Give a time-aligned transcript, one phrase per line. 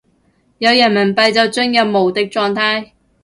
[0.57, 2.93] 有人民幣就進入無敵狀態